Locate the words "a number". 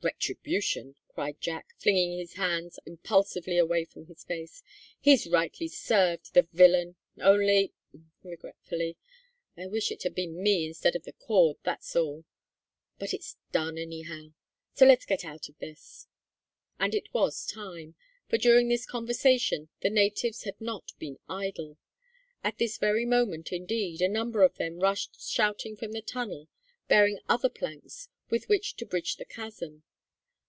24.00-24.44